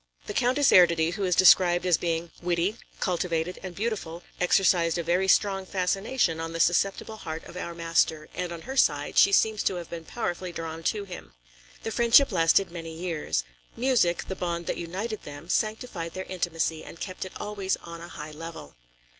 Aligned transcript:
The 0.25 0.33
Countess 0.33 0.71
Erdödy, 0.71 1.13
who 1.13 1.25
is 1.25 1.35
described 1.35 1.85
as 1.85 1.99
being 1.99 2.31
witty, 2.41 2.77
cultivated 2.99 3.59
and 3.61 3.75
beautiful, 3.75 4.23
exercised 4.39 4.97
a 4.97 5.03
very 5.03 5.27
strong 5.27 5.63
fascination 5.63 6.39
on 6.39 6.53
the 6.53 6.59
susceptible 6.59 7.17
heart 7.17 7.43
of 7.43 7.55
our 7.55 7.75
master, 7.75 8.27
and 8.33 8.51
on 8.51 8.61
her 8.61 8.75
side, 8.75 9.15
she 9.19 9.31
seems 9.31 9.61
to 9.61 9.75
have 9.75 9.91
been 9.91 10.03
powerfully 10.05 10.51
drawn 10.51 10.81
to 10.85 11.03
him. 11.03 11.35
The 11.83 11.91
friendship 11.91 12.31
lasted 12.31 12.71
many 12.71 12.97
years. 12.97 13.43
Music, 13.77 14.27
the 14.27 14.35
bond 14.35 14.65
that 14.65 14.77
united 14.77 15.21
them, 15.21 15.49
sanctified 15.49 16.15
their 16.15 16.25
intimacy 16.27 16.83
and 16.83 16.99
kept 16.99 17.23
it 17.23 17.33
always 17.39 17.75
on 17.83 18.01
a 18.01 18.07
high 18.07 18.31
level. 18.31 18.73